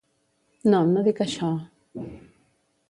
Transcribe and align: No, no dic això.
No, 0.75 0.79
no 0.95 1.03
dic 1.09 1.21
això. 1.27 1.53